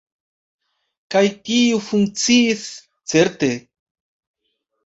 Kaj 1.15 1.21
tio 1.49 1.83
funkciis, 1.89 2.65
certe. 3.15 3.51